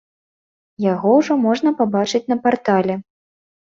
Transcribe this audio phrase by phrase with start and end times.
[0.93, 2.93] Яго ужо можна пабачыць на партале.